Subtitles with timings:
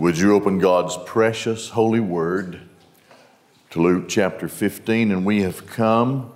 [0.00, 2.62] Would you open God's precious holy word
[3.68, 5.10] to Luke chapter 15?
[5.10, 6.32] And we have come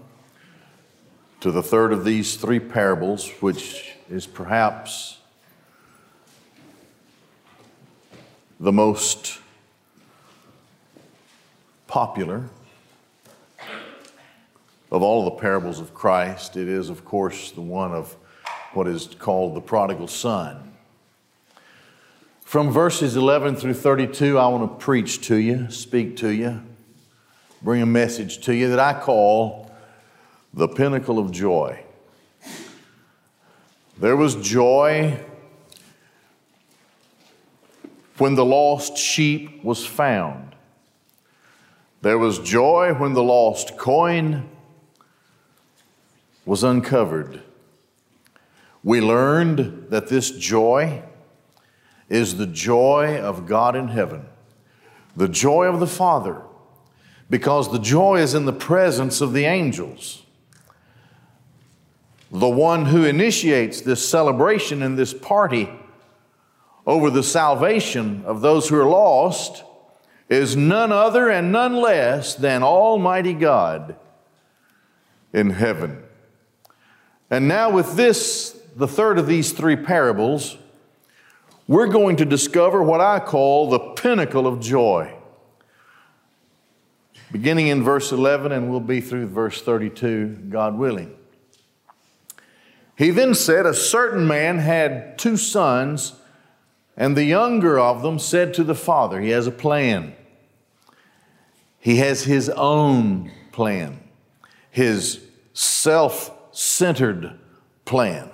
[1.41, 5.17] to the third of these three parables, which is perhaps
[8.61, 9.39] the most
[11.87, 12.51] popular
[14.93, 16.59] of all the parables of Christ.
[16.59, 18.15] It is, of course, the one of
[18.75, 20.74] what is called the prodigal son.
[22.45, 26.63] From verses 11 through 32, I want to preach to you, speak to you,
[27.63, 29.73] bring a message to you that I call
[30.53, 31.83] the pinnacle of joy.
[33.99, 35.19] There was joy
[38.19, 40.55] when the lost sheep was found.
[42.03, 44.49] There was joy when the lost coin
[46.45, 47.43] was uncovered.
[48.85, 51.03] We learned that this joy
[52.15, 54.25] is the joy of God in heaven,
[55.17, 56.43] the joy of the Father,
[57.29, 60.23] because the joy is in the presence of the angels.
[62.31, 65.69] The one who initiates this celebration and this party
[66.87, 69.65] over the salvation of those who are lost
[70.29, 73.97] is none other and none less than Almighty God
[75.33, 76.01] in heaven.
[77.29, 80.59] And now, with this, the third of these three parables,
[81.67, 85.15] we're going to discover what I call the pinnacle of joy.
[87.33, 91.17] Beginning in verse 11, and we'll be through verse 32, God willing.
[92.97, 96.15] He then said, A certain man had two sons,
[96.97, 100.15] and the younger of them said to the father, He has a plan.
[101.81, 104.01] He has his own plan,
[104.71, 105.21] his
[105.53, 107.39] self centered
[107.85, 108.31] plan.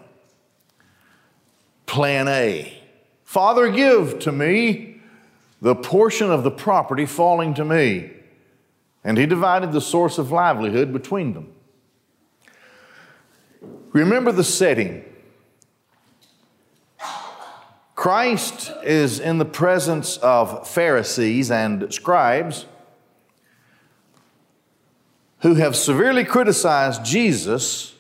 [1.87, 2.80] Plan A.
[3.31, 5.01] Father, give to me
[5.63, 8.11] the portion of the property falling to me.
[9.05, 11.53] And he divided the source of livelihood between them.
[13.93, 15.05] Remember the setting.
[17.95, 22.67] Christ is in the presence of Pharisees and scribes
[25.43, 27.95] who have severely criticized Jesus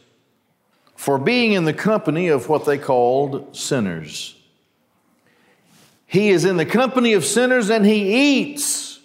[0.96, 4.34] for being in the company of what they called sinners.
[6.10, 8.98] He is in the company of sinners and he eats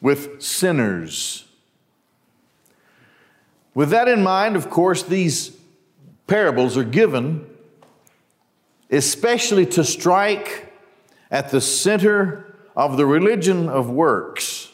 [0.00, 1.46] with sinners.
[3.72, 5.56] With that in mind, of course, these
[6.26, 7.46] parables are given
[8.90, 10.72] especially to strike
[11.30, 14.72] at the center of the religion of works,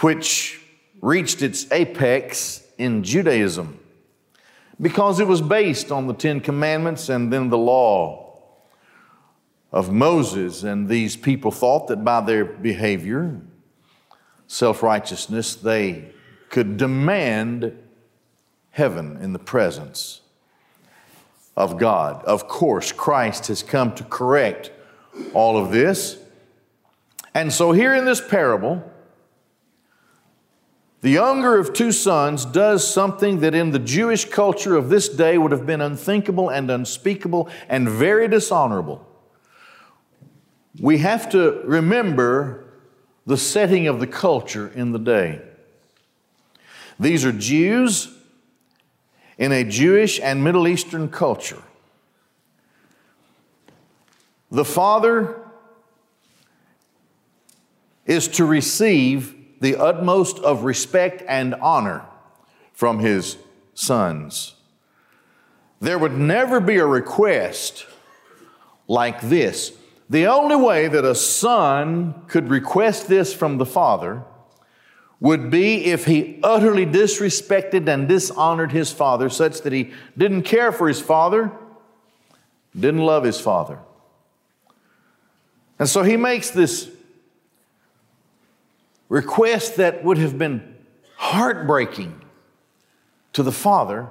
[0.00, 0.60] which
[1.00, 3.80] reached its apex in Judaism
[4.78, 8.25] because it was based on the Ten Commandments and then the law
[9.72, 13.40] of Moses, and these people thought that by their behavior,
[14.46, 16.10] self righteousness, they
[16.48, 17.76] could demand
[18.70, 20.20] heaven in the presence
[21.56, 22.24] of God.
[22.24, 24.70] Of course, Christ has come to correct
[25.34, 26.18] all of this.
[27.34, 28.90] And so, here in this parable,
[31.00, 35.36] the younger of two sons does something that in the Jewish culture of this day
[35.38, 39.05] would have been unthinkable and unspeakable and very dishonorable
[40.80, 42.64] we have to remember
[43.26, 45.40] the setting of the culture in the day.
[46.98, 48.14] These are Jews
[49.38, 51.62] in a Jewish and Middle Eastern culture.
[54.50, 55.40] The father
[58.06, 62.04] is to receive the utmost of respect and honor
[62.72, 63.36] from his
[63.74, 64.54] sons.
[65.80, 67.86] There would never be a request
[68.86, 69.72] like this
[70.08, 74.22] the only way that a son could request this from the father
[75.18, 80.70] would be if he utterly disrespected and dishonored his father, such that he didn't care
[80.70, 81.50] for his father,
[82.78, 83.78] didn't love his father.
[85.78, 86.90] And so he makes this
[89.08, 90.76] request that would have been
[91.16, 92.22] heartbreaking
[93.32, 94.08] to the father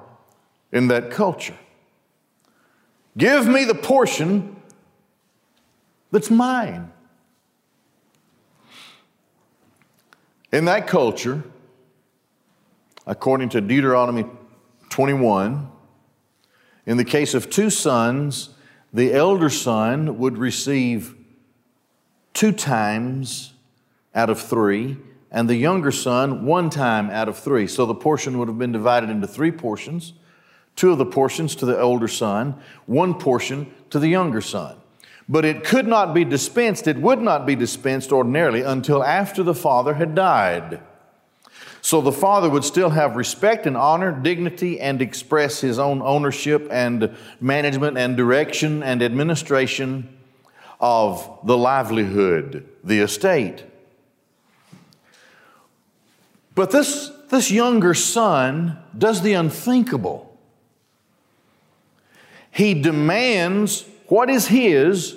[0.71, 1.57] in that culture.
[3.17, 4.54] Give me the portion
[6.11, 6.91] that's mine.
[10.51, 11.43] In that culture,
[13.05, 14.25] according to Deuteronomy
[14.89, 15.69] 21,
[16.85, 18.49] in the case of two sons,
[18.93, 21.15] the elder son would receive
[22.33, 23.53] two times
[24.13, 24.97] out of three,
[25.31, 27.67] and the younger son one time out of three.
[27.67, 30.13] So the portion would have been divided into three portions
[30.75, 32.53] two of the portions to the older son,
[32.85, 34.75] one portion to the younger son.
[35.27, 39.55] But it could not be dispensed, it would not be dispensed ordinarily until after the
[39.55, 40.81] father had died.
[41.81, 46.67] So the father would still have respect and honor, dignity, and express his own ownership
[46.71, 50.09] and management and direction and administration
[50.79, 53.63] of the livelihood, the estate.
[56.55, 60.35] But this, this younger son does the unthinkable.
[62.49, 65.15] He demands what is his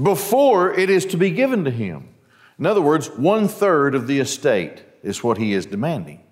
[0.00, 2.08] before it is to be given to him.
[2.58, 6.22] In other words, one third of the estate is what he is demanding.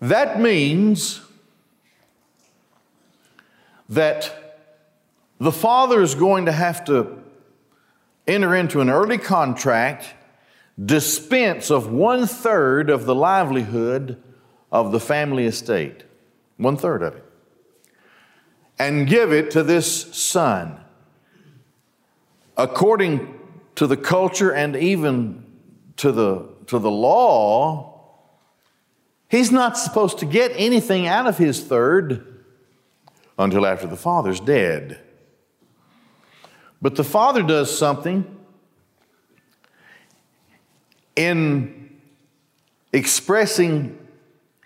[0.00, 1.20] That means
[3.88, 4.32] that
[5.38, 7.22] the father is going to have to
[8.26, 10.14] enter into an early contract,
[10.82, 14.22] dispense of one third of the livelihood
[14.70, 16.04] of the family estate,
[16.60, 17.24] one third of it,
[18.78, 20.78] and give it to this son.
[22.56, 23.40] According
[23.76, 25.44] to the culture and even
[25.96, 28.04] to the, to the law,
[29.28, 32.44] he's not supposed to get anything out of his third
[33.38, 35.00] until after the father's dead.
[36.82, 38.36] But the father does something
[41.16, 42.00] in
[42.92, 43.98] expressing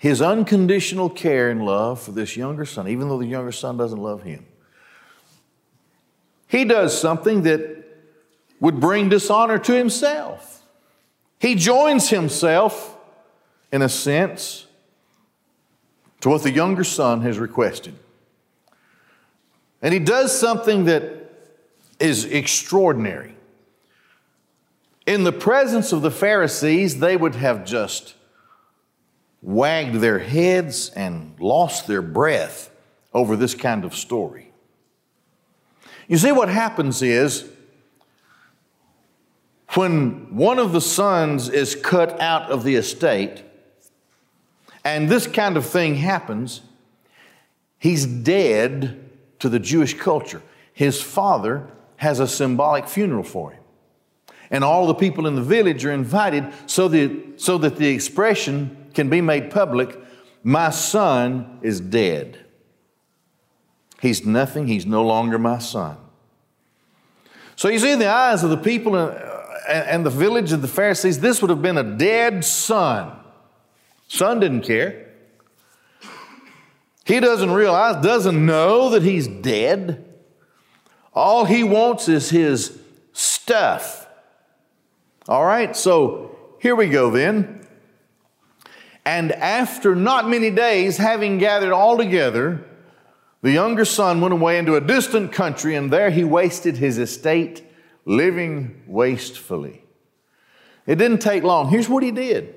[0.05, 3.99] his unconditional care and love for this younger son, even though the younger son doesn't
[3.99, 4.45] love him.
[6.47, 7.87] He does something that
[8.61, 10.63] would bring dishonor to himself.
[11.39, 12.99] He joins himself,
[13.73, 14.67] in a sense,
[16.21, 17.95] to what the younger son has requested.
[19.81, 21.33] And he does something that
[21.99, 23.37] is extraordinary.
[25.07, 28.17] In the presence of the Pharisees, they would have just
[29.45, 32.71] wagged their heads and lost their breath
[33.13, 34.51] over this kind of story.
[36.09, 37.49] You see, what happens is
[39.75, 43.43] when one of the sons is cut out of the estate,
[44.83, 46.63] and this kind of thing happens,
[47.79, 50.43] he's dead to the Jewish culture.
[50.73, 53.61] His father has a symbolic funeral for him.
[54.51, 58.84] And all the people in the village are invited so that, so that the expression
[58.95, 59.99] can be made public
[60.43, 62.45] My son is dead.
[64.01, 65.97] He's nothing, he's no longer my son.
[67.57, 69.35] So you see, in the eyes of the people, uh,
[69.67, 73.17] and the village of the Pharisees, this would have been a dead son.
[74.09, 75.13] Son didn't care.
[77.05, 80.05] He doesn't realize, doesn't know that he's dead.
[81.13, 82.79] All he wants is his
[83.13, 84.07] stuff.
[85.29, 87.64] All right, so here we go then.
[89.07, 92.65] And after not many days, having gathered all together,
[93.43, 97.63] the younger son went away into a distant country, and there he wasted his estate
[98.07, 99.85] living wastefully.
[100.87, 101.69] It didn't take long.
[101.69, 102.55] Here's what he did.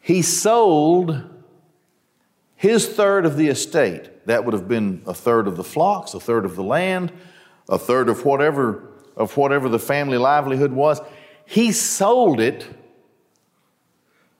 [0.00, 1.22] He sold
[2.56, 4.26] his third of the estate.
[4.26, 7.12] That would have been a third of the flocks, a third of the land,
[7.68, 8.88] a third of whatever
[9.18, 11.00] of whatever the family livelihood was.
[11.50, 12.66] He sold it,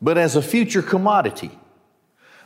[0.03, 1.51] but as a future commodity.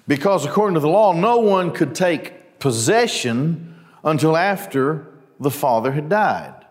[0.06, 5.08] Because according to the law, no one could take possession until after
[5.40, 6.64] the father had died.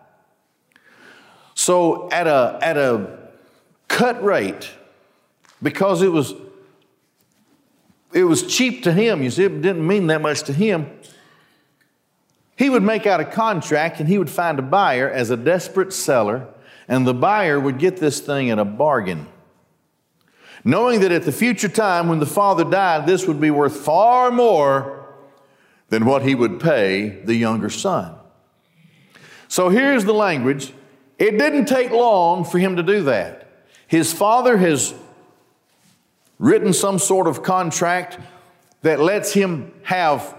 [1.54, 3.18] So, at a, at a
[3.88, 4.70] cut rate,
[5.62, 6.32] because it was,
[8.14, 10.90] it was cheap to him, you see, it didn't mean that much to him.
[12.56, 15.92] He would make out a contract and he would find a buyer as a desperate
[15.92, 16.48] seller,
[16.88, 19.26] and the buyer would get this thing at a bargain.
[20.64, 24.30] Knowing that at the future time when the father died, this would be worth far
[24.30, 25.06] more
[25.88, 28.14] than what he would pay the younger son.
[29.48, 30.72] So here's the language.
[31.18, 33.64] It didn't take long for him to do that.
[33.86, 34.94] His father has
[36.38, 38.18] written some sort of contract
[38.80, 40.34] that lets him have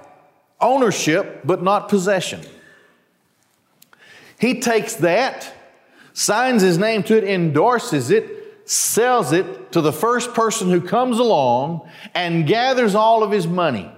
[0.59, 2.41] ownership but not possession.
[4.39, 5.53] He takes that,
[6.13, 11.19] signs his name to it, endorses it, sells it to the first person who comes
[11.19, 13.91] along, and gathers all of his money.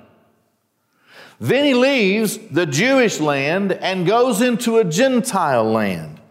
[1.40, 6.22] Then he leaves the Jewish land and goes into a Gentile land.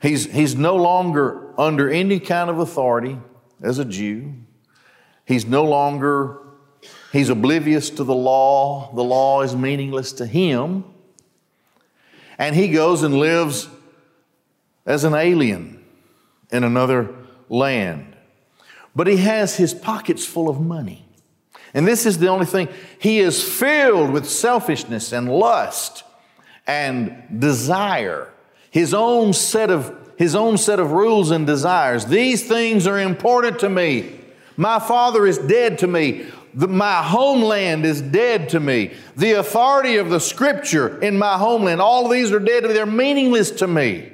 [0.00, 3.18] He's, he's no longer under any kind of authority
[3.62, 4.34] as a Jew.
[5.24, 6.40] He's no longer,
[7.12, 8.92] he's oblivious to the law.
[8.94, 10.84] The law is meaningless to him.
[12.36, 13.68] And he goes and lives
[14.86, 15.82] as an alien
[16.50, 17.14] in another
[17.48, 18.16] land.
[18.94, 21.04] but he has his pockets full of money.
[21.74, 22.68] And this is the only thing.
[22.98, 26.04] He is filled with selfishness and lust
[26.66, 28.28] and desire.
[28.70, 32.04] His own set of his own set of rules and desires.
[32.04, 34.20] These things are important to me.
[34.56, 36.26] My father is dead to me.
[36.54, 38.92] The, my homeland is dead to me.
[39.16, 42.74] The authority of the scripture in my homeland, all these are dead to me.
[42.74, 44.11] They're meaningless to me.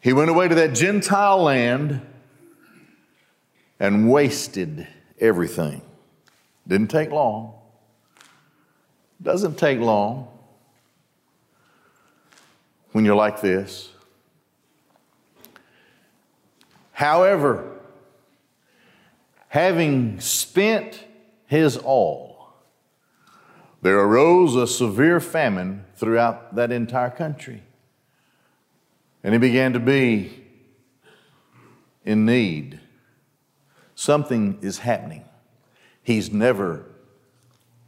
[0.00, 2.00] He went away to that Gentile land
[3.78, 4.88] and wasted
[5.18, 5.82] everything.
[6.66, 7.54] Didn't take long.
[9.22, 10.28] Doesn't take long
[12.92, 13.90] when you're like this.
[16.92, 17.78] However,
[19.48, 21.04] having spent
[21.46, 22.52] his all,
[23.82, 27.62] there arose a severe famine throughout that entire country.
[29.22, 30.44] And he began to be
[32.04, 32.80] in need.
[33.94, 35.24] Something is happening.
[36.02, 36.86] He's never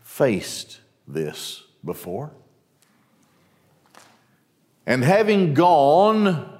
[0.02, 2.32] faced this before.
[4.86, 6.58] And having gone,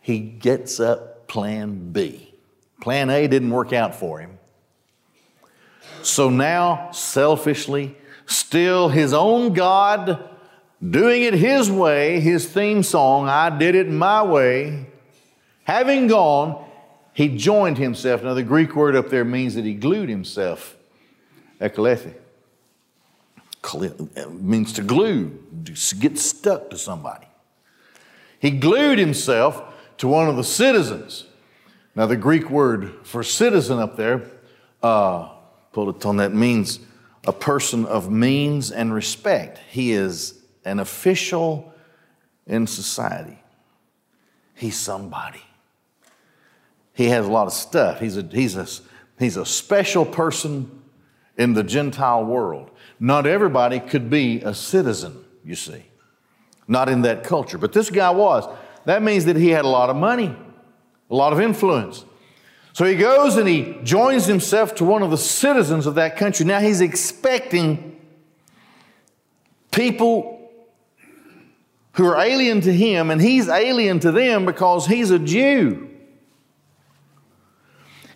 [0.00, 2.34] he gets up plan B.
[2.80, 4.38] Plan A didn't work out for him.
[6.02, 10.31] So now, selfishly, still his own God,
[10.90, 14.86] doing it his way, his theme song, I did it my way.
[15.64, 16.64] Having gone,
[17.12, 18.22] he joined himself.
[18.22, 20.76] Now, the Greek word up there means that he glued himself.
[21.60, 22.14] Ekalethi.
[24.30, 27.28] Means to glue, to get stuck to somebody.
[28.40, 29.62] He glued himself
[29.98, 31.26] to one of the citizens.
[31.94, 34.22] Now, the Greek word for citizen up there,
[34.82, 35.28] uh,
[35.74, 36.80] that means
[37.24, 39.60] a person of means and respect.
[39.70, 41.72] He is an official
[42.46, 43.38] in society.
[44.54, 45.42] He's somebody.
[46.94, 48.00] He has a lot of stuff.
[48.00, 48.66] He's a, he's a,
[49.18, 50.82] he's a special person
[51.36, 52.70] in the Gentile world.
[53.00, 55.84] Not everybody could be a citizen, you see,
[56.68, 57.58] not in that culture.
[57.58, 58.46] But this guy was.
[58.84, 60.36] That means that he had a lot of money,
[61.10, 62.04] a lot of influence.
[62.74, 66.46] So he goes and he joins himself to one of the citizens of that country.
[66.46, 68.00] Now he's expecting
[69.70, 70.41] people
[71.92, 75.90] who are alien to him, and he's alien to them because he's a Jew.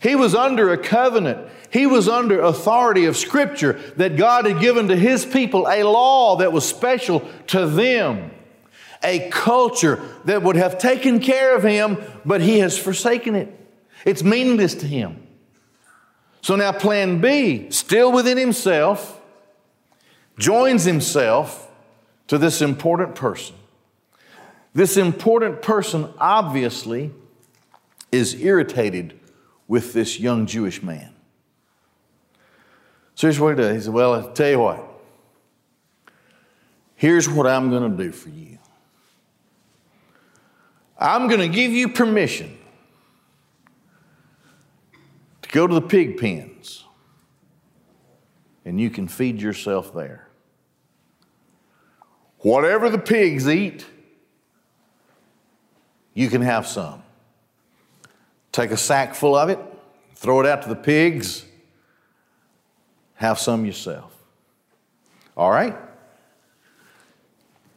[0.00, 1.48] He was under a covenant.
[1.70, 6.36] He was under authority of Scripture that God had given to His people a law
[6.36, 8.30] that was special to them,
[9.02, 13.52] a culture that would have taken care of Him, but He has forsaken it.
[14.04, 15.26] It's meaningless to Him.
[16.40, 19.20] So now, plan B, still within Himself,
[20.38, 21.68] joins Himself
[22.28, 23.56] to this important person.
[24.76, 27.10] This important person obviously
[28.12, 29.18] is irritated
[29.66, 31.14] with this young Jewish man.
[33.14, 33.74] So here's what he does.
[33.74, 34.86] He said, Well, I'll tell you what.
[36.94, 38.58] Here's what I'm going to do for you.
[40.98, 42.58] I'm going to give you permission
[45.40, 46.84] to go to the pig pens,
[48.66, 50.28] and you can feed yourself there.
[52.40, 53.86] Whatever the pigs eat,
[56.16, 57.02] you can have some.
[58.50, 59.58] Take a sack full of it,
[60.14, 61.44] throw it out to the pigs,
[63.16, 64.12] have some yourself.
[65.36, 65.76] All right?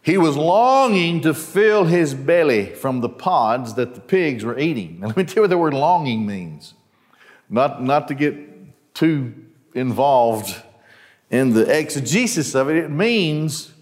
[0.01, 5.01] He was longing to fill his belly from the pods that the pigs were eating.
[5.01, 6.75] Now, let me tell you what the word longing means.
[7.49, 8.37] Not, not to get
[8.93, 9.33] too
[9.75, 10.55] involved
[11.29, 13.73] in the exegesis of it, it means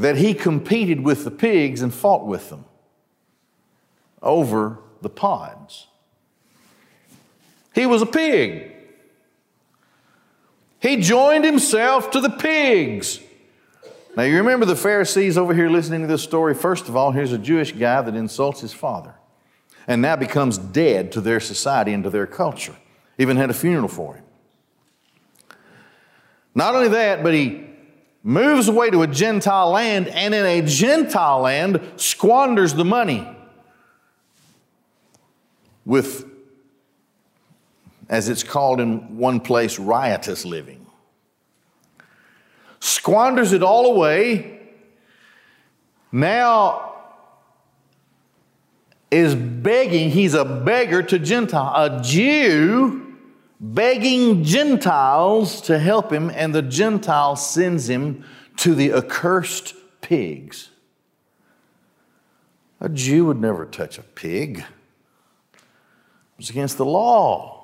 [0.00, 2.64] that he competed with the pigs and fought with them
[4.22, 5.88] over the pods.
[7.74, 8.72] He was a pig.
[10.80, 13.20] He joined himself to the pigs.
[14.16, 16.54] Now, you remember the Pharisees over here listening to this story?
[16.54, 19.14] First of all, here's a Jewish guy that insults his father
[19.86, 22.74] and now becomes dead to their society and to their culture.
[23.18, 24.24] Even had a funeral for him.
[26.54, 27.69] Not only that, but he
[28.22, 33.26] moves away to a Gentile land and in a Gentile land squanders the money
[35.86, 36.26] with,
[38.08, 40.86] as it's called in one place, riotous living.
[42.80, 44.60] Squanders it all away.
[46.12, 46.86] Now
[49.10, 53.09] is begging, he's a beggar to Gentile, a Jew
[53.60, 58.24] begging Gentiles to help him, and the Gentile sends him
[58.56, 60.70] to the accursed pigs.
[62.80, 64.66] A Jew would never touch a pig, it
[66.38, 67.58] was against the law.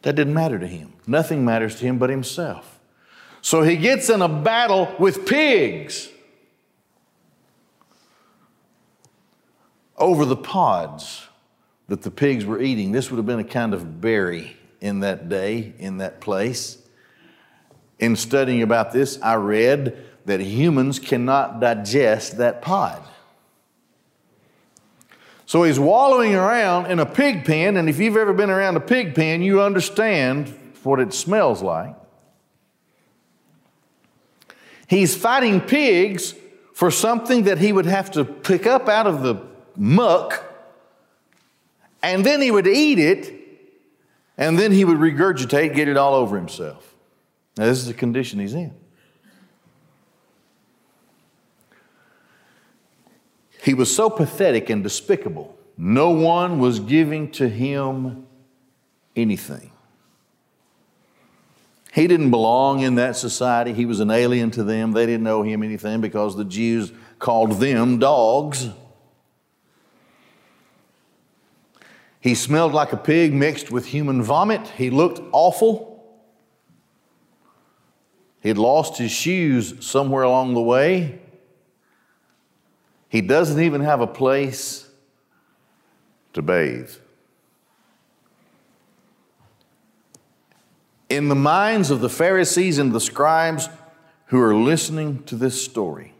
[0.00, 0.92] That didn't matter to him.
[1.06, 2.78] Nothing matters to him but himself.
[3.40, 6.10] So he gets in a battle with pigs
[9.96, 11.26] over the pods
[11.88, 12.92] that the pigs were eating.
[12.92, 16.78] This would have been a kind of berry in that day, in that place.
[17.98, 23.02] In studying about this, I read that humans cannot digest that pod.
[25.46, 28.80] So he's wallowing around in a pig pen, and if you've ever been around a
[28.80, 30.48] pig pen, you understand
[30.82, 31.94] what it smells like.
[34.86, 36.34] He's fighting pigs
[36.72, 39.36] for something that he would have to pick up out of the
[39.76, 40.53] muck,
[42.04, 43.32] and then he would eat it,
[44.36, 46.94] and then he would regurgitate, get it all over himself.
[47.56, 48.74] Now, this is the condition he's in.
[53.62, 58.26] He was so pathetic and despicable, no one was giving to him
[59.16, 59.70] anything.
[61.94, 63.72] He didn't belong in that society.
[63.72, 64.92] He was an alien to them.
[64.92, 68.68] They didn't know him anything because the Jews called them dogs.
[72.24, 74.66] He smelled like a pig mixed with human vomit.
[74.78, 76.02] He looked awful.
[78.40, 81.20] He had lost his shoes somewhere along the way.
[83.10, 84.88] He doesn't even have a place
[86.32, 86.92] to bathe.
[91.10, 93.68] In the minds of the Pharisees and the scribes
[94.28, 96.14] who are listening to this story,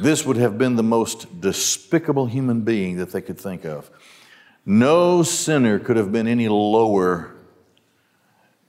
[0.00, 3.90] this would have been the most despicable human being that they could think of.
[4.70, 7.34] No sinner could have been any lower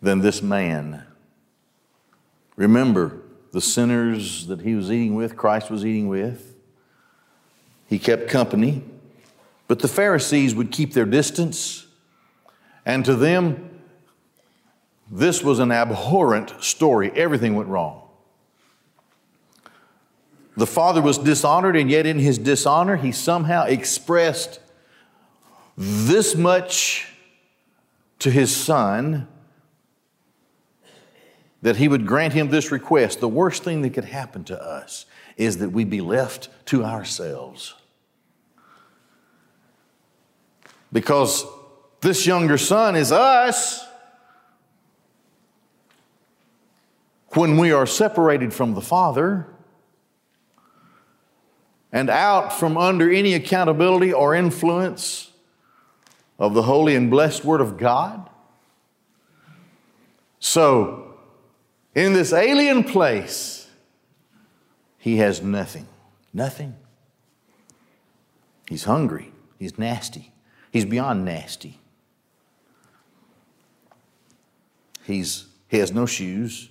[0.01, 1.03] than this man.
[2.55, 3.17] Remember,
[3.51, 6.55] the sinners that he was eating with, Christ was eating with,
[7.85, 8.81] he kept company.
[9.67, 11.85] But the Pharisees would keep their distance.
[12.85, 13.81] And to them,
[15.11, 17.11] this was an abhorrent story.
[17.13, 18.03] Everything went wrong.
[20.55, 24.61] The father was dishonored, and yet in his dishonor, he somehow expressed
[25.79, 27.07] this much
[28.19, 29.27] to his son
[31.61, 33.19] that he would grant him this request.
[33.19, 35.05] The worst thing that could happen to us
[35.37, 37.75] is that we be left to ourselves.
[40.91, 41.45] because
[42.01, 43.85] this younger son is us.
[47.33, 49.45] When we are separated from the Father
[51.91, 55.28] and out from under any accountability or influence
[56.39, 58.29] of the holy and blessed Word of God.
[60.39, 61.17] So,
[61.93, 63.67] in this alien place,
[64.97, 65.87] he has nothing.
[66.33, 66.75] Nothing.
[68.67, 69.33] He's hungry.
[69.57, 70.31] He's nasty.
[70.71, 71.79] He's beyond nasty.
[75.03, 76.69] He's, he has no shoes.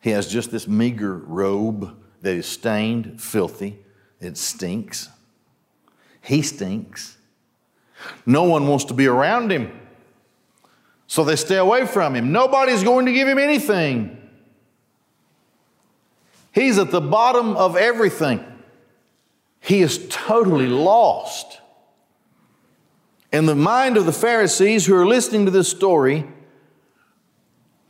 [0.00, 3.80] He has just this meager robe that is stained, filthy.
[4.20, 5.10] It stinks.
[6.22, 7.18] He stinks.
[8.26, 9.80] No one wants to be around him.
[11.06, 12.32] So they stay away from him.
[12.32, 14.18] Nobody's going to give him anything.
[16.52, 18.44] He's at the bottom of everything.
[19.60, 21.60] He is totally lost.
[23.32, 26.24] In the mind of the Pharisees who are listening to this story,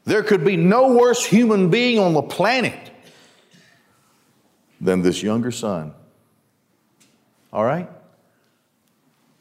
[0.05, 2.91] there could be no worse human being on the planet
[4.81, 5.95] than this younger son.
[7.53, 7.89] All right?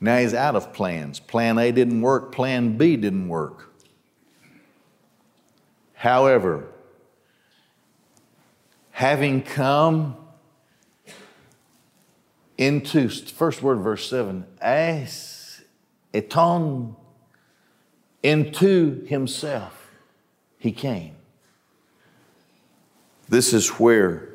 [0.03, 1.21] Now he's out of plans.
[1.21, 3.73] Plan A didn't work, plan B didn't work.
[5.93, 6.67] However,
[8.91, 10.17] having come
[12.57, 15.61] into, first word, verse 7, as
[16.13, 16.97] eton
[18.21, 19.89] into himself
[20.59, 21.15] he came.
[23.29, 24.33] This is where,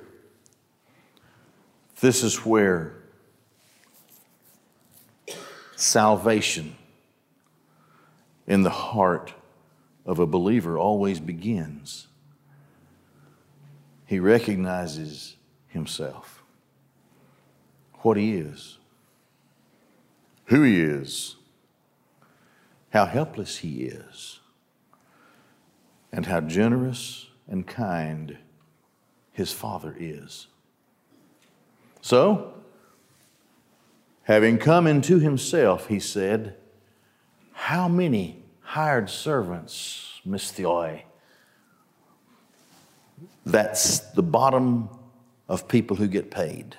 [2.01, 2.95] this is where
[5.89, 6.77] salvation
[8.47, 9.35] in the heart
[10.07, 12.07] of a believer always begins.
[14.07, 15.37] He recognizes
[15.69, 16.43] himself,
[18.01, 18.79] what he is,
[20.47, 21.37] who he is
[22.91, 24.41] how helpless he is,
[26.13, 28.39] and how generous and kind
[29.33, 30.47] his father is.
[32.01, 32.55] So,
[34.29, 36.55] having come into himself, he said,
[37.53, 41.03] How many hired servants, mistheoi?
[43.47, 44.91] That's the bottom
[45.49, 46.77] of people who get paid.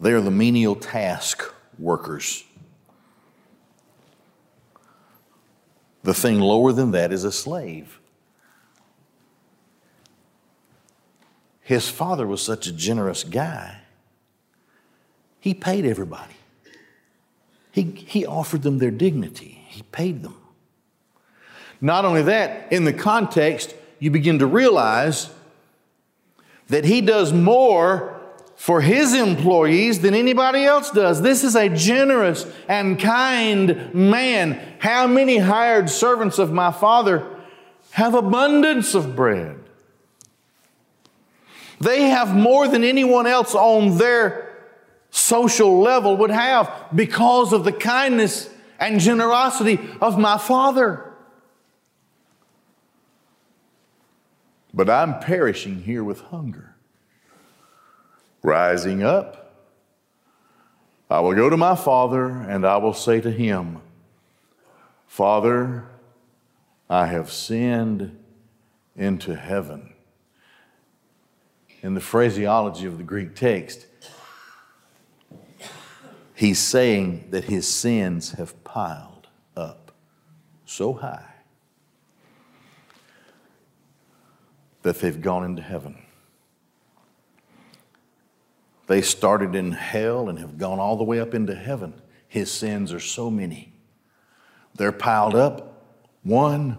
[0.00, 1.44] They are the menial task
[1.78, 2.44] workers.
[6.02, 8.00] The thing lower than that is a slave.
[11.60, 13.83] His father was such a generous guy,
[15.44, 16.32] he paid everybody.
[17.70, 20.34] He, he offered them their dignity, he paid them.
[21.82, 25.28] Not only that, in the context, you begin to realize
[26.68, 28.18] that he does more
[28.56, 31.20] for his employees than anybody else does.
[31.20, 34.58] This is a generous and kind man.
[34.78, 37.28] How many hired servants of my father
[37.90, 39.58] have abundance of bread?
[41.82, 44.43] They have more than anyone else on their
[45.14, 48.50] social level would have because of the kindness
[48.80, 51.12] and generosity of my father.
[54.74, 56.74] But I'm perishing here with hunger.
[58.42, 59.54] Rising up,
[61.08, 63.80] I will go to my father and I will say to him,
[65.06, 65.84] Father,
[66.90, 68.18] I have sinned
[68.96, 69.94] into heaven.
[71.82, 73.86] In the phraseology of the Greek text,
[76.44, 79.92] he's saying that his sins have piled up
[80.66, 81.24] so high
[84.82, 85.96] that they've gone into heaven.
[88.88, 91.94] They started in hell and have gone all the way up into heaven.
[92.28, 93.72] His sins are so many.
[94.74, 95.82] They're piled up,
[96.24, 96.76] one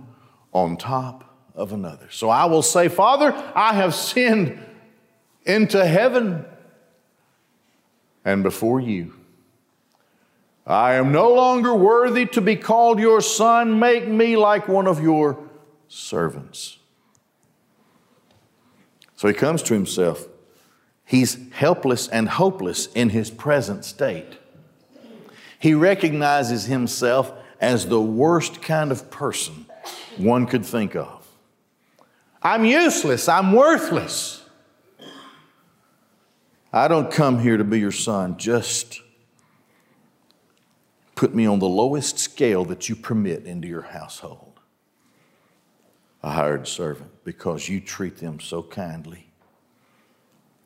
[0.54, 1.23] on top
[1.56, 2.08] of another.
[2.12, 4.60] So I will say, Father, I have sinned
[5.43, 6.45] into heaven
[8.23, 9.24] and before you.
[10.67, 13.80] I am no longer worthy to be called your son.
[13.80, 15.38] Make me like one of your
[15.88, 16.80] servants.
[19.15, 20.28] So he comes to himself.
[21.06, 24.38] He's helpless and hopeless in his present state.
[25.60, 29.67] He recognizes himself as the worst kind of person
[30.17, 31.28] one could think of.
[32.41, 33.30] I'm useless.
[33.30, 34.43] I'm worthless.
[36.73, 38.38] I don't come here to be your son.
[38.38, 39.01] Just
[41.15, 44.60] put me on the lowest scale that you permit into your household.
[46.21, 49.28] A hired servant because you treat them so kindly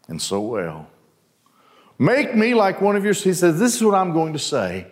[0.08, 0.90] and so well.
[1.98, 4.88] Make me like one of your, he says, This is what I'm going to say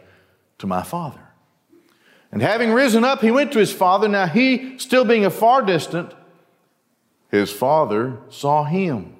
[0.59, 1.21] to my father.
[2.31, 4.07] And having risen up, he went to his father.
[4.07, 6.13] Now, he, still being a far distant,
[7.31, 9.16] his father saw him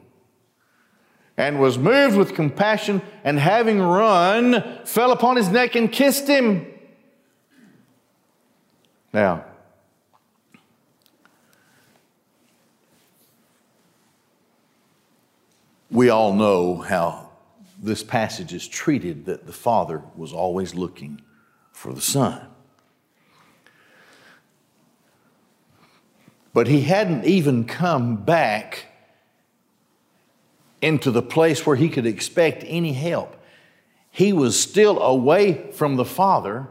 [1.38, 6.65] and was moved with compassion, and having run, fell upon his neck and kissed him.
[9.13, 9.45] Now,
[15.91, 17.30] we all know how
[17.82, 21.21] this passage is treated that the Father was always looking
[21.71, 22.47] for the Son.
[26.54, 28.86] But he hadn't even come back
[30.88, 33.36] into the place where he could expect any help.
[34.10, 36.67] He was still away from the Father,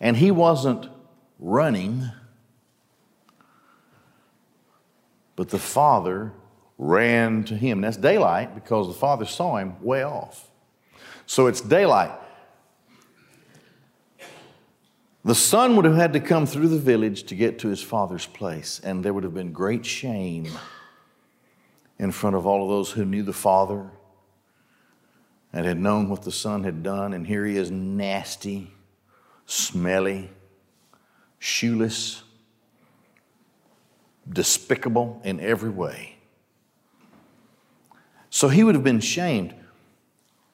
[0.00, 0.88] and he wasn't
[1.38, 2.10] running,
[5.36, 6.32] but the Father
[6.78, 7.80] ran to him.
[7.80, 10.48] That's daylight because the father saw him way off.
[11.26, 12.12] So it's daylight.
[15.24, 18.26] The son would have had to come through the village to get to his father's
[18.26, 20.46] place, and there would have been great shame
[21.98, 23.90] in front of all of those who knew the father
[25.52, 27.12] and had known what the son had done.
[27.12, 28.70] And here he is, nasty,
[29.46, 30.30] smelly,
[31.38, 32.22] shoeless,
[34.30, 36.16] despicable in every way.
[38.30, 39.54] So he would have been shamed.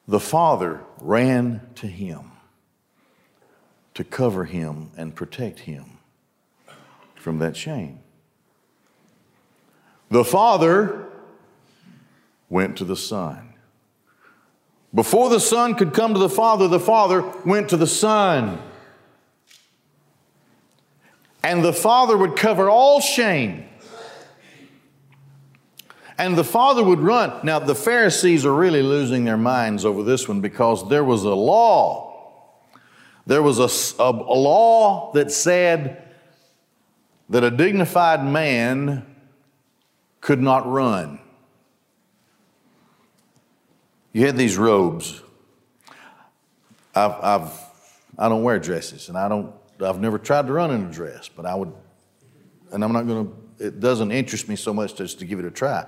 [0.07, 2.31] The father ran to him
[3.95, 5.97] to cover him and protect him
[7.15, 7.99] from that shame.
[10.09, 11.07] The father
[12.49, 13.53] went to the son.
[14.93, 18.61] Before the son could come to the father, the father went to the son.
[21.43, 23.65] And the father would cover all shame
[26.17, 27.41] and the father would run.
[27.43, 31.35] Now, the Pharisees are really losing their minds over this one because there was a
[31.35, 32.13] law.
[33.25, 36.03] There was a, a, a law that said
[37.29, 39.05] that a dignified man
[40.21, 41.19] could not run.
[44.15, 45.21] You had these robes.
[46.95, 47.51] I've, I've,
[48.17, 51.27] I don't wear dresses, and I don't, I've never tried to run in a dress,
[51.27, 51.73] but I would,
[52.71, 55.43] and I'm not going to it doesn't interest me so much just to give it
[55.45, 55.85] a try.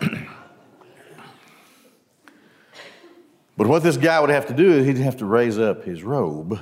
[3.56, 6.02] But what this guy would have to do is he'd have to raise up his
[6.02, 6.60] robe.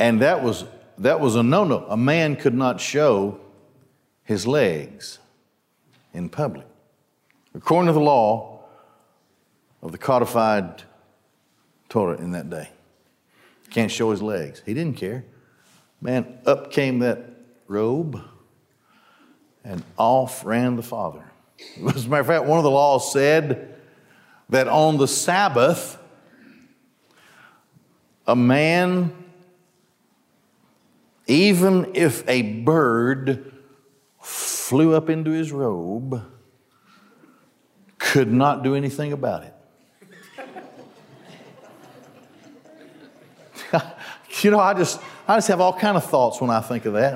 [0.00, 0.64] And that was,
[0.98, 1.86] that was a no no.
[1.88, 3.38] A man could not show
[4.24, 5.20] his legs
[6.12, 6.66] in public.
[7.54, 8.53] According to the law
[9.84, 10.82] of the codified
[11.90, 12.70] Torah in that day,
[13.70, 14.62] can't show his legs.
[14.64, 15.24] He didn't care.
[16.00, 17.18] Man, up came that
[17.68, 18.20] robe,
[19.62, 21.30] and off ran the father.
[21.94, 23.78] As a matter of fact, one of the laws said
[24.48, 25.98] that on the Sabbath,
[28.26, 29.12] a man,
[31.26, 33.52] even if a bird
[34.20, 36.22] flew up into his robe,
[37.98, 39.53] could not do anything about it.
[44.44, 46.92] You know, I just, I just have all kind of thoughts when I think of
[46.92, 47.14] that.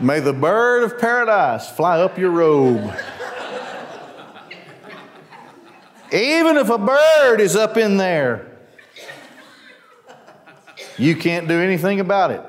[0.00, 2.94] May the bird of paradise fly up your robe.
[6.12, 8.46] Even if a bird is up in there,
[10.98, 12.42] you can't do anything about it.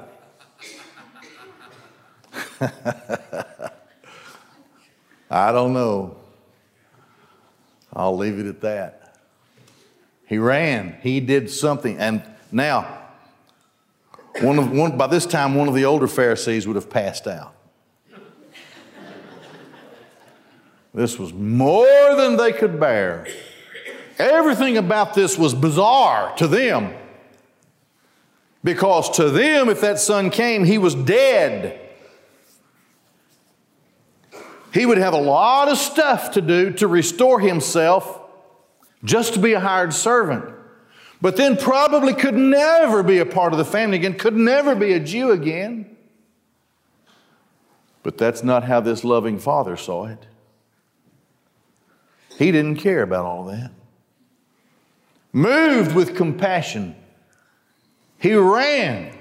[5.30, 6.18] I don't know.
[7.94, 9.03] I'll leave it at that.
[10.26, 11.98] He ran, he did something.
[12.00, 13.04] And now,
[14.42, 17.54] one of, one, by this time, one of the older Pharisees would have passed out.
[20.94, 23.28] This was more than they could bear.
[24.20, 26.94] Everything about this was bizarre to them.
[28.64, 31.80] Because to them, if that son came, he was dead.
[34.74, 38.20] He would have a lot of stuff to do to restore himself
[39.04, 40.46] just to be a hired servant.
[41.22, 44.94] But then probably could never be a part of the family again, could never be
[44.94, 45.96] a Jew again.
[48.04, 50.28] But that's not how this loving father saw it.
[52.38, 53.72] He didn't care about all that.
[55.32, 56.96] Moved with compassion,
[58.20, 59.18] he ran,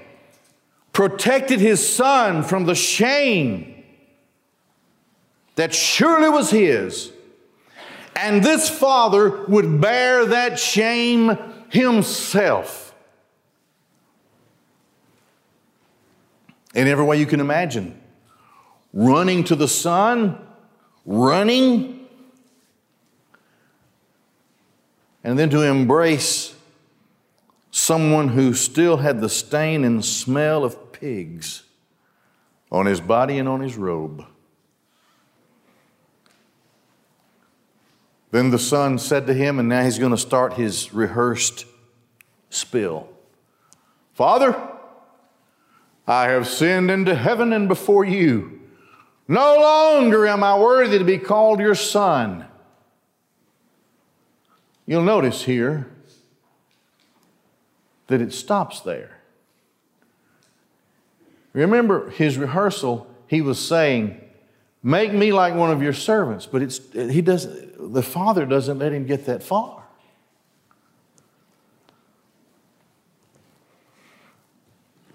[0.91, 3.83] protected his son from the shame
[5.55, 7.11] that surely was his.
[8.15, 11.37] And this father would bear that shame
[11.69, 12.93] himself.
[16.73, 17.99] In every way you can imagine.
[18.93, 20.39] Running to the son,
[21.05, 22.07] running,
[25.23, 26.55] and then to embrace
[27.71, 31.63] someone who still had the stain and smell of pigs
[32.71, 34.25] on his body and on his robe.
[38.33, 41.67] Then the son said to him, and now he's going to start his rehearsed
[42.49, 43.07] spill
[44.13, 44.55] Father,
[46.07, 48.59] I have sinned into heaven and before you.
[49.27, 52.45] No longer am I worthy to be called your son.
[54.85, 55.91] You'll notice here
[58.07, 59.19] that it stops there.
[61.53, 64.19] Remember his rehearsal, he was saying,
[64.83, 66.45] Make me like one of your servants.
[66.45, 69.83] But it's, he doesn't, the father doesn't let him get that far.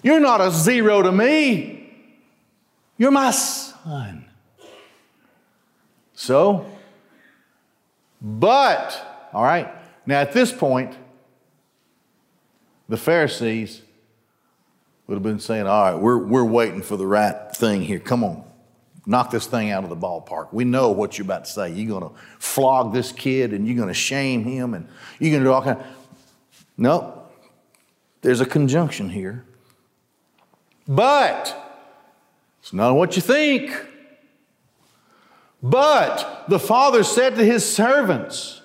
[0.02, 1.92] You're not a zero to me.
[2.96, 4.24] You're my son.
[6.14, 6.66] So,
[8.20, 9.68] but, all right,
[10.06, 10.96] now at this point,
[12.88, 13.82] the Pharisees
[15.06, 18.00] would have been saying, all right, we're, we're waiting for the right thing here.
[18.00, 18.47] Come on
[19.08, 20.52] knock this thing out of the ballpark.
[20.52, 21.72] We know what you're about to say.
[21.72, 24.86] You're going to flog this kid and you're going to shame him and
[25.18, 25.86] you're going to do all kind of.
[26.76, 27.22] No,
[28.20, 29.44] there's a conjunction here.
[30.86, 31.56] But
[32.60, 33.72] it's not what you think.
[35.62, 38.60] But the father said to his servants,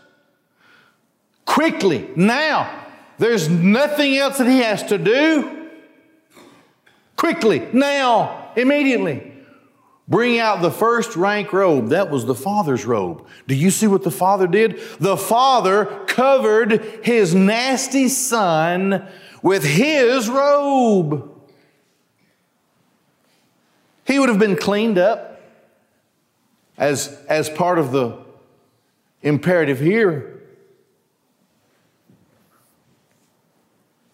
[1.46, 2.86] quickly, now,
[3.18, 5.70] there's nothing else that he has to do.
[7.16, 9.33] Quickly, now, immediately.
[10.08, 11.90] Bring out the first rank robe.
[11.90, 13.26] That was the Father's robe.
[13.48, 14.82] Do you see what the Father did?
[15.00, 19.08] The Father covered his nasty son
[19.42, 21.30] with his robe.
[24.06, 25.42] He would have been cleaned up
[26.78, 28.18] as, as part of the
[29.22, 30.42] imperative here.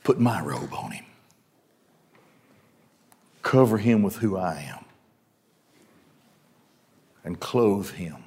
[0.04, 1.06] Put my robe on him,
[3.41, 4.86] cover him with who I am
[7.23, 8.17] and clothe him.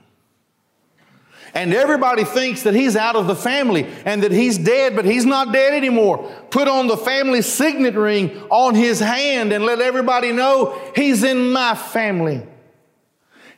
[1.54, 5.26] And everybody thinks that he's out of the family and that he's dead, but he's
[5.26, 6.30] not dead anymore.
[6.50, 11.52] Put on the family signet ring on his hand and let everybody know he's in
[11.52, 12.46] my family.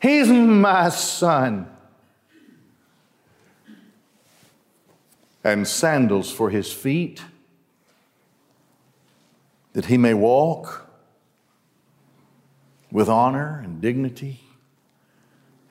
[0.01, 1.69] He's my son.
[5.45, 7.23] and sandals for his feet,
[9.75, 10.89] that he may walk
[12.91, 14.41] with honor and dignity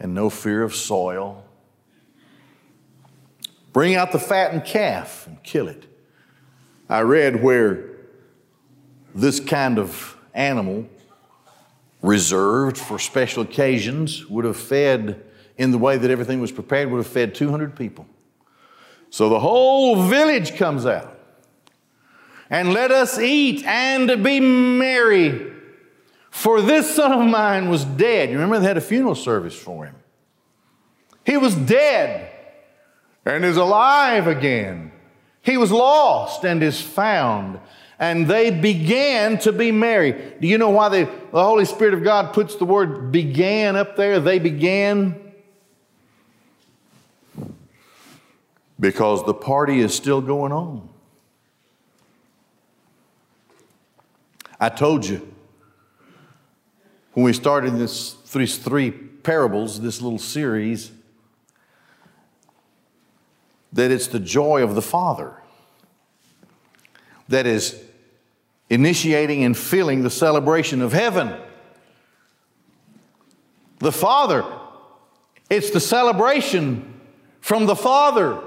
[0.04, 1.44] and no fear of soil.
[3.72, 5.86] Bring out the fattened calf and kill it.
[6.90, 7.86] I read where
[9.16, 10.88] this kind of animal,
[12.02, 15.24] reserved for special occasions, would have fed,
[15.58, 18.06] in the way that everything was prepared, would have fed 200 people.
[19.10, 21.18] So the whole village comes out.
[22.50, 25.53] And let us eat and be merry.
[26.34, 28.30] For this son of mine was dead.
[28.30, 29.96] You remember they had a funeral service for him.
[31.24, 32.32] He was dead
[33.24, 34.92] and is alive again.
[35.44, 37.60] He was lost and is found.
[38.00, 40.34] And they began to be merry.
[40.42, 43.96] Do you know why they, the Holy Spirit of God puts the word began up
[43.96, 44.20] there?
[44.20, 45.34] They began
[48.80, 50.90] because the party is still going on.
[54.60, 55.33] I told you
[57.14, 60.92] when we started this these three parables, this little series,
[63.72, 65.36] that it's the joy of the Father
[67.30, 67.82] that is
[68.70, 71.36] initiating and filling the celebration of heaven.
[73.80, 74.46] The Father,
[75.50, 77.02] it's the celebration
[77.42, 78.42] from the Father.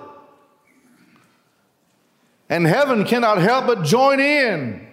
[2.48, 4.85] And heaven cannot help but join in.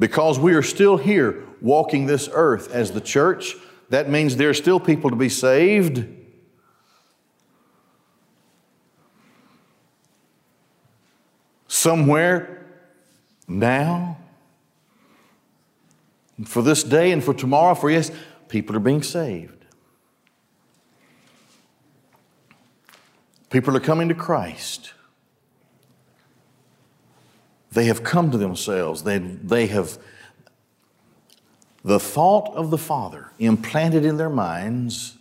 [0.00, 3.54] Because we are still here walking this earth as the church,
[3.90, 6.06] that means there are still people to be saved.
[11.68, 12.66] Somewhere
[13.46, 14.16] now,
[16.46, 18.10] for this day and for tomorrow, for yes,
[18.48, 19.66] people are being saved.
[23.50, 24.94] People are coming to Christ.
[27.72, 29.04] They have come to themselves.
[29.04, 29.98] They, they have,
[31.84, 35.16] the thought of the Father implanted in their minds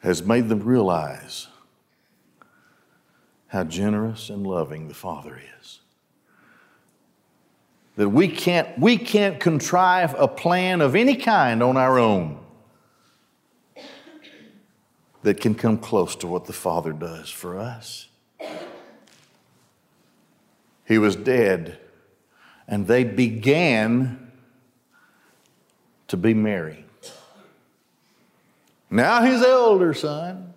[0.00, 1.48] has made them realize
[3.48, 5.80] how generous and loving the Father is.
[7.96, 12.38] That we can't, we can't contrive a plan of any kind on our own
[15.22, 18.08] that can come close to what the Father does for us.
[20.92, 21.78] He was dead,
[22.68, 24.30] and they began
[26.06, 26.84] to be merry.
[28.90, 30.52] Now his elder son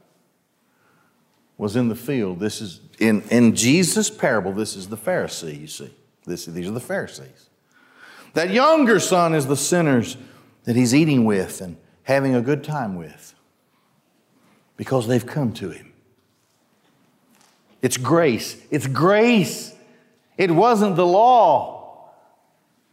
[1.58, 2.42] was in the field.
[2.42, 5.92] This is in, in Jesus' parable, this is the Pharisee, you see.
[6.26, 7.50] This, these are the Pharisees.
[8.34, 10.18] That younger son is the sinners
[10.66, 13.36] that he's eating with and having a good time with
[14.76, 15.94] because they've come to Him.
[17.82, 18.62] It's grace.
[18.70, 19.75] It's grace.
[20.38, 21.76] It wasn't the law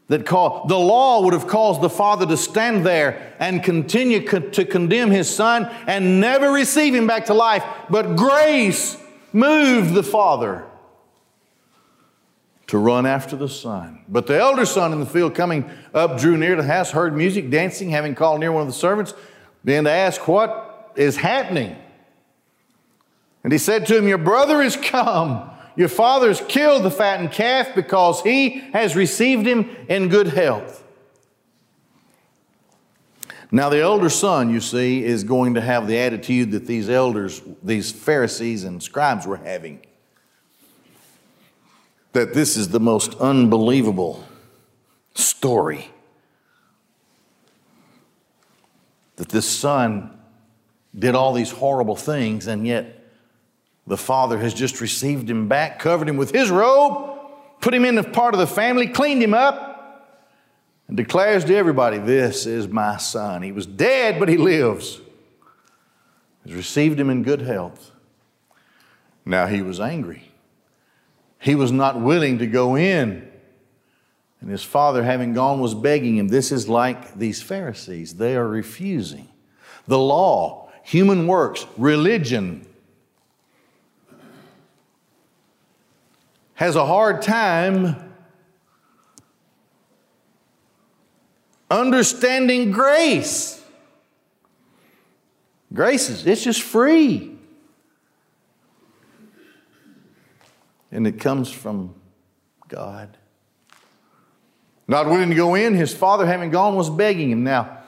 [0.09, 4.41] that caused, the law would have caused the father to stand there and continue co-
[4.41, 7.65] to condemn his son and never receive him back to life.
[7.89, 8.97] But grace
[9.33, 10.67] moved the father
[12.67, 14.05] to run after the son.
[14.09, 17.51] But the elder son in the field coming up drew near the house, heard music,
[17.51, 19.15] dancing, having called near one of the servants,
[19.65, 21.77] began to ask, What is happening.
[23.45, 25.51] And he said to him, Your brother is come.
[25.77, 30.85] Your father has killed the fattened calf because he has received him in good health.
[33.55, 37.43] Now, the elder son, you see, is going to have the attitude that these elders,
[37.63, 39.85] these Pharisees and scribes were having.
[42.13, 44.25] That this is the most unbelievable
[45.15, 45.91] story.
[49.17, 50.19] That this son
[50.99, 53.02] did all these horrible things, and yet
[53.93, 57.15] the father has just received him back, covered him with his robe,
[57.61, 60.09] put him in the part of the family, cleaned him up,
[60.89, 63.43] and declares to everybody, This is my son.
[63.43, 64.99] He was dead, but he lives.
[66.47, 67.91] Has received him in good health.
[69.27, 70.23] Now he was angry.
[71.39, 73.31] He was not willing to go in.
[74.41, 76.29] And his father, having gone, was begging him.
[76.29, 78.15] This is like these Pharisees.
[78.15, 79.29] They are refusing.
[79.87, 82.67] The law human works, religion,
[86.63, 87.97] has a hard time
[91.69, 93.61] understanding grace.
[95.73, 97.37] Grace is it's just free.
[100.93, 101.97] And it comes from
[102.69, 103.17] God.
[104.87, 107.43] Not willing to go in, his father, having gone, was begging him.
[107.43, 107.79] Now,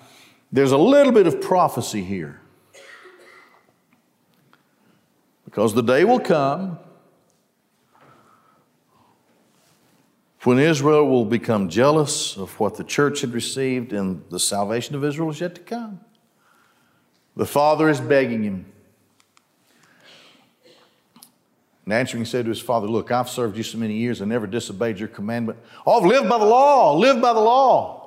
[0.51, 2.41] there's a little bit of prophecy here.
[5.45, 6.81] Because the day will come
[10.45, 15.05] when Israel will become jealous of what the church had received, and the salvation of
[15.05, 16.01] Israel is yet to come.
[17.37, 18.67] The father is begging him.
[21.85, 24.31] And answering, he said to his father, Look, I've served you so many years and
[24.31, 25.59] never disobeyed your commandment.
[25.87, 28.01] Oh, I've lived by the law, lived by the law.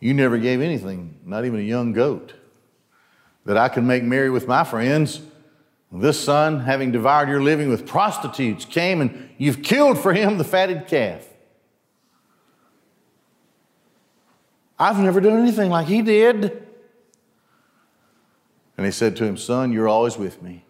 [0.00, 2.32] You never gave anything, not even a young goat,
[3.44, 5.20] that I could make merry with my friends.
[5.90, 10.44] This son, having devoured your living with prostitutes, came and you've killed for him the
[10.44, 11.26] fatted calf.
[14.78, 16.66] I've never done anything like he did.
[18.76, 20.64] And he said to him, Son, you're always with me.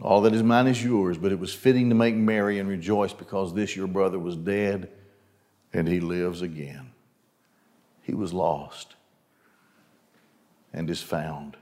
[0.00, 3.12] All that is mine is yours, but it was fitting to make merry and rejoice
[3.12, 4.90] because this your brother was dead
[5.72, 6.92] and he lives again.
[8.02, 8.94] He was lost
[10.72, 11.56] and is found.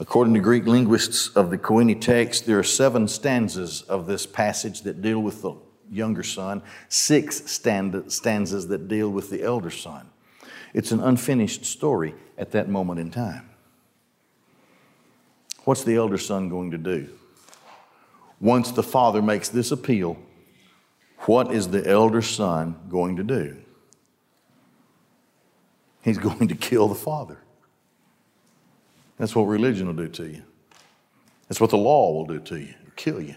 [0.00, 4.82] According to Greek linguists of the Koine text, there are seven stanzas of this passage
[4.82, 5.54] that deal with the
[5.90, 10.08] younger son, six stanzas that deal with the elder son.
[10.72, 13.50] It's an unfinished story at that moment in time.
[15.64, 17.08] What's the elder son going to do?
[18.40, 20.16] Once the father makes this appeal,
[21.22, 23.56] what is the elder son going to do?
[26.02, 27.38] He's going to kill the father.
[29.18, 30.42] That's what religion will do to you.
[31.48, 33.34] That's what the law will do to you, kill you.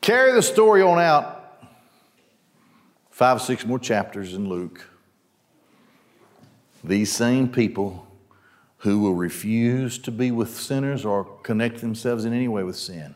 [0.00, 1.62] Carry the story on out
[3.10, 4.88] five, six more chapters in Luke.
[6.84, 8.06] These same people
[8.78, 13.14] who will refuse to be with sinners or connect themselves in any way with sin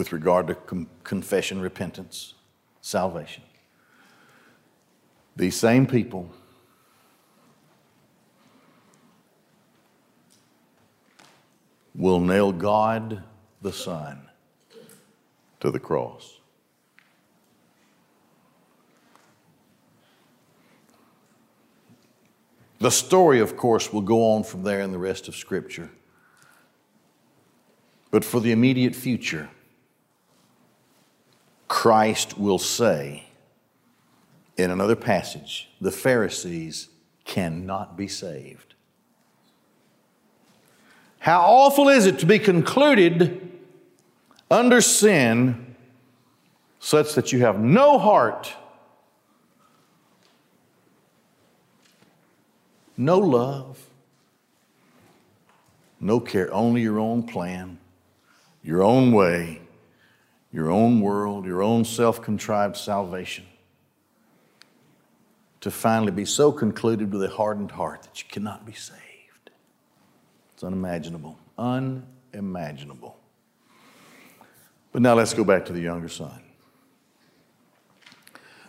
[0.00, 2.32] with regard to com- confession, repentance,
[2.80, 3.42] salvation.
[5.36, 6.30] These same people
[11.94, 13.22] will nail God
[13.62, 14.28] the Son
[15.60, 16.40] to the cross.
[22.78, 25.90] The story, of course, will go on from there in the rest of Scripture.
[28.10, 29.50] But for the immediate future,
[31.68, 33.29] Christ will say
[34.60, 36.88] in another passage the Pharisees
[37.24, 38.74] cannot be saved.
[41.18, 43.50] How awful is it to be concluded
[44.50, 45.76] under sin
[46.78, 48.54] such that you have no heart
[53.00, 53.78] No love,
[55.98, 57.78] no care, only your own plan,
[58.62, 59.62] your own way,
[60.52, 63.46] your own world, your own self contrived salvation.
[65.60, 69.50] To finally be so concluded with a hardened heart that you cannot be saved.
[70.54, 71.38] It's unimaginable.
[71.58, 73.18] Unimaginable.
[74.92, 76.40] But now let's go back to the younger son.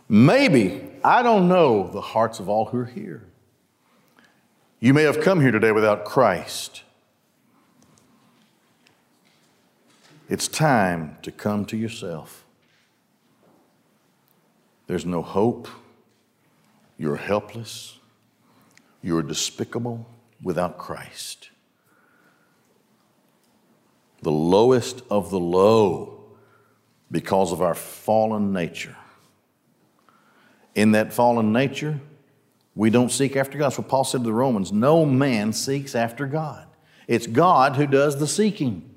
[0.10, 3.24] Maybe, I don't know the hearts of all who are here.
[4.82, 6.84] You may have come here today without Christ.
[10.28, 12.44] It's time to come to yourself.
[14.88, 15.68] There's no hope.
[17.02, 17.98] You're helpless.
[19.02, 20.08] You're despicable
[20.44, 21.50] without Christ.
[24.22, 26.26] The lowest of the low
[27.10, 28.96] because of our fallen nature.
[30.76, 32.00] In that fallen nature,
[32.76, 33.72] we don't seek after God.
[33.72, 36.68] That's what Paul said to the Romans no man seeks after God.
[37.08, 38.88] It's God who does the seeking.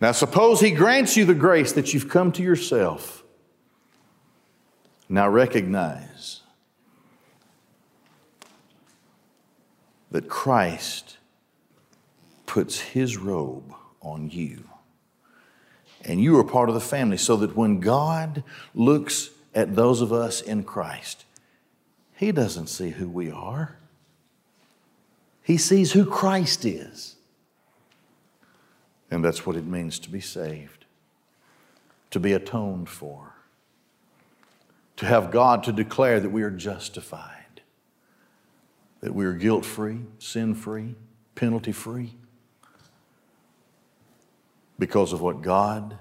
[0.00, 3.21] Now, suppose He grants you the grace that you've come to yourself.
[5.12, 6.40] Now, recognize
[10.10, 11.18] that Christ
[12.46, 14.64] puts His robe on you.
[16.02, 18.42] And you are part of the family, so that when God
[18.74, 21.26] looks at those of us in Christ,
[22.16, 23.76] He doesn't see who we are.
[25.42, 27.16] He sees who Christ is.
[29.10, 30.86] And that's what it means to be saved,
[32.12, 33.31] to be atoned for,
[35.02, 37.60] to have God to declare that we are justified,
[39.00, 40.94] that we are guilt free, sin free,
[41.34, 42.14] penalty free,
[44.78, 45.98] because of what God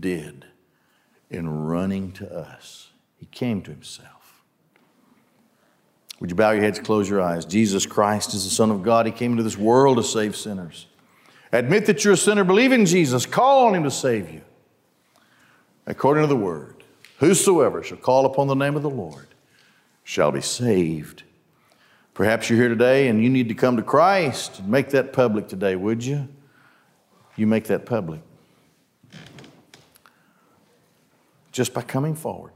[0.00, 0.46] did
[1.28, 2.92] in running to us.
[3.18, 4.42] He came to himself.
[6.18, 7.44] Would you bow your heads, close your eyes?
[7.44, 9.04] Jesus Christ is the Son of God.
[9.04, 10.86] He came into this world to save sinners.
[11.52, 14.40] Admit that you're a sinner, believe in Jesus, call on Him to save you,
[15.86, 16.77] according to the Word.
[17.18, 19.26] Whosoever shall call upon the name of the Lord
[20.04, 21.24] shall be saved.
[22.14, 25.48] Perhaps you're here today and you need to come to Christ and make that public
[25.48, 26.28] today, would you?
[27.36, 28.20] You make that public.
[31.52, 32.52] Just by coming forward.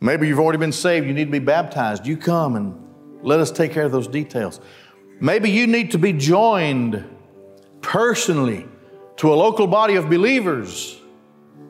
[0.00, 2.06] Maybe you've already been saved, you need to be baptized.
[2.06, 2.76] You come and
[3.22, 4.60] let us take care of those details.
[5.20, 7.04] Maybe you need to be joined
[7.80, 8.66] personally
[9.16, 11.00] to a local body of believers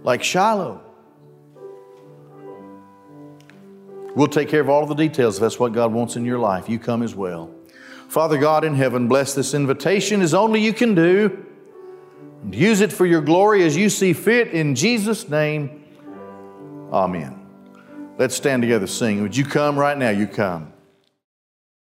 [0.02, 0.82] like Shiloh.
[4.16, 6.70] We'll take care of all the details if that's what God wants in your life.
[6.70, 7.50] You come as well.
[8.08, 11.44] Father God in heaven, bless this invitation as only you can do.
[12.42, 14.48] And use it for your glory as you see fit.
[14.48, 15.84] In Jesus' name,
[16.90, 17.38] amen.
[18.16, 19.20] Let's stand together sing.
[19.20, 20.08] Would you come right now?
[20.08, 20.72] You come.